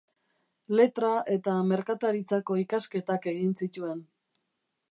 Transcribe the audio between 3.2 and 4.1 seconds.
egin zituen.